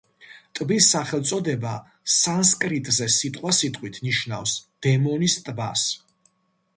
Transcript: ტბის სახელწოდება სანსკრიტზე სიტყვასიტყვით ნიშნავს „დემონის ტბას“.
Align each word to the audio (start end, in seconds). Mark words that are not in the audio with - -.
ტბის 0.59 0.85
სახელწოდება 0.93 1.73
სანსკრიტზე 2.13 3.09
სიტყვასიტყვით 3.17 3.99
ნიშნავს 4.07 4.55
„დემონის 4.87 5.37
ტბას“. 5.49 5.85